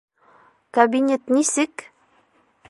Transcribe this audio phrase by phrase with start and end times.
[0.77, 1.73] Кабинет нисек?